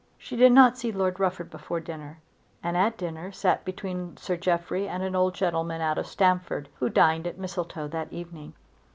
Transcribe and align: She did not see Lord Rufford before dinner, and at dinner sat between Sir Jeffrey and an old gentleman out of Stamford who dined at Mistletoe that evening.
She 0.17 0.35
did 0.35 0.51
not 0.51 0.79
see 0.79 0.91
Lord 0.91 1.19
Rufford 1.19 1.51
before 1.51 1.79
dinner, 1.79 2.17
and 2.63 2.75
at 2.75 2.97
dinner 2.97 3.31
sat 3.31 3.63
between 3.63 4.17
Sir 4.17 4.35
Jeffrey 4.35 4.87
and 4.87 5.03
an 5.03 5.15
old 5.15 5.35
gentleman 5.35 5.79
out 5.79 5.99
of 5.99 6.07
Stamford 6.07 6.69
who 6.79 6.89
dined 6.89 7.27
at 7.27 7.37
Mistletoe 7.37 7.87
that 7.89 8.11
evening. 8.11 8.53